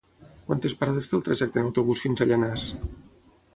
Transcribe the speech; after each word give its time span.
Quantes 0.45 0.75
parades 0.79 1.09
té 1.11 1.15
el 1.17 1.23
trajecte 1.27 1.63
en 1.63 1.69
autobús 1.71 2.03
fins 2.07 2.25
a 2.25 2.29
Llanars? 2.31 2.69